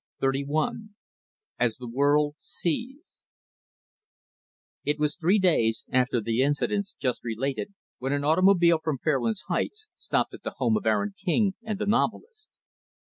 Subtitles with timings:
[0.19, 0.71] Chapter XXXI
[1.59, 3.21] As the World Sees
[4.83, 9.89] It was three days after the incidents just related when an automobile from Fairlands Heights
[9.97, 12.49] stopped at the home of Aaron King and the novelist.